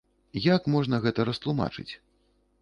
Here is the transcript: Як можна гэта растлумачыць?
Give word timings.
Як 0.55 0.63
можна 0.75 0.99
гэта 1.03 1.27
растлумачыць? 1.29 1.89